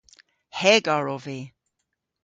[0.59, 1.39] Hegar ov vy.